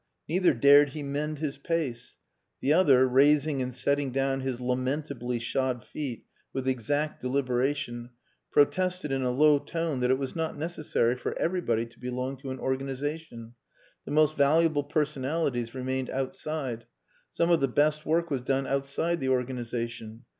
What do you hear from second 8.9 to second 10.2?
in a low tone that it